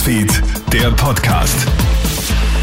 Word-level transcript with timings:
Newsfeed, 0.00 0.42
der 0.72 0.90
Podcast. 0.92 1.66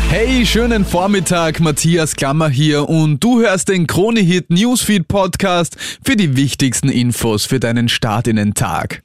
Hey, 0.09 0.43
schönen 0.43 0.83
Vormittag, 0.83 1.59
Matthias 1.59 2.15
Klammer 2.15 2.49
hier 2.49 2.89
und 2.89 3.23
du 3.23 3.41
hörst 3.41 3.69
den 3.69 3.85
Kronehit 3.85 4.49
Newsfeed 4.49 5.07
Podcast 5.07 5.77
für 6.03 6.15
die 6.15 6.35
wichtigsten 6.35 6.89
Infos 6.89 7.45
für 7.45 7.59
deinen 7.59 7.89
Start 7.89 8.27
in 8.27 8.37
den 8.37 8.55
Tag. 8.55 9.03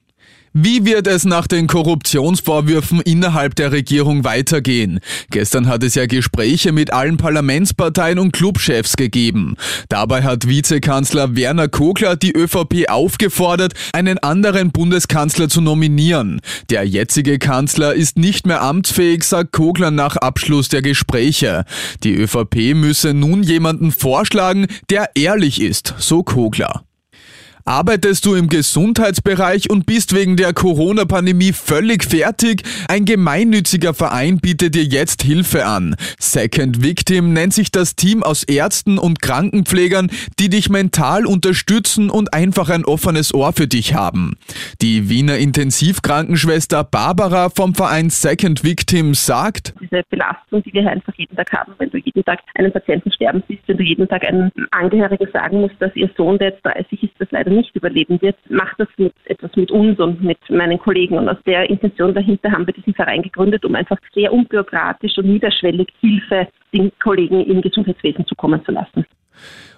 Wie 0.54 0.84
wird 0.84 1.06
es 1.06 1.24
nach 1.24 1.46
den 1.46 1.66
Korruptionsvorwürfen 1.66 3.00
innerhalb 3.00 3.54
der 3.54 3.72
Regierung 3.72 4.22
weitergehen? 4.22 5.00
Gestern 5.30 5.66
hat 5.66 5.82
es 5.82 5.94
ja 5.94 6.04
Gespräche 6.04 6.72
mit 6.72 6.92
allen 6.92 7.16
Parlamentsparteien 7.16 8.18
und 8.18 8.34
Clubchefs 8.34 8.96
gegeben. 8.96 9.56
Dabei 9.88 10.22
hat 10.22 10.46
Vizekanzler 10.46 11.36
Werner 11.36 11.68
Kogler 11.68 12.16
die 12.16 12.32
ÖVP 12.32 12.90
aufgefordert, 12.90 13.72
einen 13.94 14.18
anderen 14.18 14.72
Bundeskanzler 14.72 15.48
zu 15.48 15.62
nominieren. 15.62 16.42
Der 16.68 16.86
jetzige 16.86 17.38
Kanzler 17.38 17.94
ist 17.94 18.18
nicht 18.18 18.46
mehr 18.46 18.60
amtsfähig, 18.60 19.24
sagt 19.24 19.52
Kogler 19.52 19.90
nach 19.90 20.16
Abschluss 20.16 20.68
der 20.68 20.82
Gespräche. 20.82 21.64
Die 22.04 22.14
ÖVP 22.14 22.74
müsse 22.74 23.14
nun 23.14 23.42
jemanden 23.42 23.90
vorschlagen, 23.90 24.66
der 24.90 25.12
ehrlich 25.14 25.62
ist, 25.62 25.94
so 25.96 26.22
Kogler. 26.22 26.84
Arbeitest 27.64 28.26
du 28.26 28.34
im 28.34 28.48
Gesundheitsbereich 28.48 29.70
und 29.70 29.86
bist 29.86 30.16
wegen 30.16 30.36
der 30.36 30.52
Corona-Pandemie 30.52 31.52
völlig 31.52 32.02
fertig? 32.02 32.64
Ein 32.88 33.04
gemeinnütziger 33.04 33.94
Verein 33.94 34.38
bietet 34.38 34.74
dir 34.74 34.82
jetzt 34.82 35.22
Hilfe 35.22 35.64
an. 35.64 35.94
Second 36.18 36.82
Victim 36.82 37.32
nennt 37.32 37.52
sich 37.52 37.70
das 37.70 37.94
Team 37.94 38.24
aus 38.24 38.42
Ärzten 38.42 38.98
und 38.98 39.22
Krankenpflegern, 39.22 40.10
die 40.40 40.48
dich 40.48 40.70
mental 40.70 41.24
unterstützen 41.24 42.10
und 42.10 42.34
einfach 42.34 42.68
ein 42.68 42.84
offenes 42.84 43.32
Ohr 43.32 43.52
für 43.52 43.68
dich 43.68 43.94
haben. 43.94 44.36
Die 44.80 45.08
Wiener 45.08 45.36
Intensivkrankenschwester 45.36 46.82
Barbara 46.82 47.48
vom 47.48 47.76
Verein 47.76 48.10
Second 48.10 48.64
Victim 48.64 49.14
sagt, 49.14 49.72
diese 49.80 50.02
Belastung, 50.10 50.64
die 50.64 50.72
wir 50.72 50.90
einfach 50.90 51.14
jeden 51.16 51.36
Tag 51.36 51.52
haben, 51.52 51.74
wenn 51.78 51.90
du 51.90 51.98
jeden 51.98 52.24
Tag 52.24 52.40
einen 52.56 52.72
Patienten 52.72 53.12
sterben 53.12 53.44
siehst, 53.46 53.62
wenn 53.68 53.76
du 53.76 53.84
jeden 53.84 54.08
Tag 54.08 54.24
einem 54.24 54.50
Angehörigen 54.72 55.28
sagen 55.32 55.60
musst, 55.60 55.76
dass 55.78 55.94
ihr 55.94 56.10
Sohn, 56.16 56.38
der 56.38 56.50
jetzt 56.50 56.66
30 56.66 57.04
ist, 57.04 57.12
das 57.20 57.28
leider 57.30 57.51
nicht 57.56 57.74
überleben 57.76 58.20
wird, 58.20 58.36
macht 58.48 58.78
das 58.78 58.88
mit, 58.96 59.14
etwas 59.24 59.54
mit 59.56 59.70
uns 59.70 59.98
und 59.98 60.22
mit 60.22 60.38
meinen 60.50 60.78
Kollegen. 60.78 61.18
Und 61.18 61.28
aus 61.28 61.38
der 61.46 61.68
Intention 61.70 62.14
dahinter 62.14 62.50
haben 62.50 62.66
wir 62.66 62.74
diesen 62.74 62.94
Verein 62.94 63.22
gegründet, 63.22 63.64
um 63.64 63.74
einfach 63.74 63.98
sehr 64.14 64.32
unbürokratisch 64.32 65.16
und 65.18 65.26
niederschwellig 65.26 65.88
Hilfe 66.00 66.48
den 66.72 66.90
Kollegen 67.02 67.44
im 67.44 67.60
Gesundheitswesen 67.60 68.26
zukommen 68.26 68.64
zu 68.64 68.72
lassen. 68.72 69.06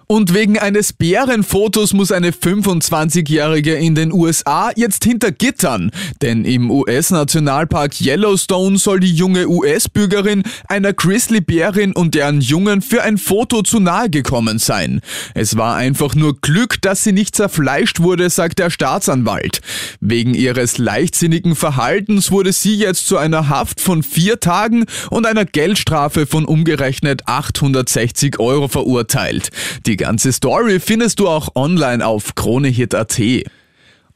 Und 0.06 0.34
wegen 0.34 0.58
eines 0.58 0.92
Bärenfotos 0.92 1.94
muss 1.94 2.12
eine 2.12 2.30
25-Jährige 2.30 3.74
in 3.74 3.94
den 3.94 4.12
USA 4.12 4.70
jetzt 4.77 5.05
hinter 5.05 5.33
Gittern. 5.33 5.91
Denn 6.20 6.44
im 6.44 6.70
US-Nationalpark 6.70 8.00
Yellowstone 8.00 8.77
soll 8.77 9.00
die 9.00 9.14
junge 9.14 9.48
US-Bürgerin 9.48 10.42
einer 10.69 10.92
Grizzlybärin 10.92 11.92
und 11.92 12.14
deren 12.14 12.41
Jungen 12.41 12.83
für 12.83 13.02
ein 13.02 13.16
Foto 13.19 13.62
zu 13.62 13.80
nahe 13.80 14.11
gekommen 14.11 14.58
sein. 14.58 15.00
Es 15.34 15.56
war 15.56 15.77
einfach 15.77 16.14
nur 16.14 16.39
Glück, 16.41 16.83
dass 16.83 17.05
sie 17.05 17.12
nicht 17.12 17.34
zerfleischt 17.34 18.00
wurde, 18.00 18.28
sagt 18.28 18.58
der 18.58 18.70
Staatsanwalt. 18.70 19.61
Wegen 20.00 20.34
ihres 20.34 20.78
leichtsinnigen 20.78 21.56
Verhaltens 21.56 22.30
wurde 22.30 22.52
sie 22.52 22.77
jetzt 22.77 23.06
zu 23.06 23.16
einer 23.16 23.48
Haft 23.48 23.80
von 23.80 24.02
vier 24.02 24.41
Tagen 24.41 24.84
und 25.11 25.27
einer 25.27 25.46
Geldstrafe 25.46 26.27
von 26.27 26.44
umgerechnet 26.44 27.27
860 27.27 28.39
Euro 28.39 28.68
verurteilt. 28.68 29.50
Die 29.86 29.94
die 29.95 30.05
ganze 30.05 30.33
Story 30.33 30.81
findest 30.81 31.20
du 31.20 31.28
auch 31.28 31.55
online 31.55 32.05
auf 32.05 32.34
kronehit.at. 32.34 33.20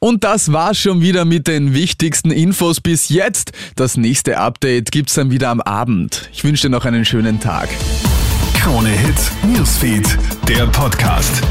Und 0.01 0.25
das 0.25 0.53
war's 0.53 0.79
schon 0.79 1.03
wieder 1.03 1.25
mit 1.25 1.47
den 1.47 1.73
wichtigsten 1.73 2.33
Infos 2.33 2.81
bis 2.81 3.09
jetzt. 3.09 3.53
Das 3.77 3.97
nächste 3.97 4.39
Update 4.39 4.91
gibt's 4.91 5.15
dann 5.15 5.31
wieder 5.31 5.51
am 5.51 5.61
Abend. 5.61 6.29
Ich 6.33 6.43
wünsche 6.43 6.67
dir 6.67 6.71
noch 6.71 6.85
einen 6.85 7.05
schönen 7.05 7.39
Tag. 7.39 7.69
Krone 8.55 8.91
Hit 8.91 9.57
Newsfeed, 9.57 10.19
der 10.49 10.67
Podcast. 10.67 11.43